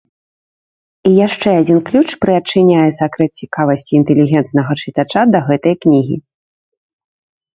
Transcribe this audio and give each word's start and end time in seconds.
І 1.09 1.09
яшчэ 1.25 1.49
адзін 1.59 1.79
ключ 1.89 2.09
прыадчыняе 2.23 2.87
сакрэт 2.99 3.31
цікавасці 3.43 3.91
інтэлігентнага 3.99 4.71
чытача 4.85 5.21
да 5.35 5.39
гэтай 5.51 5.75
кнігі. 5.85 6.17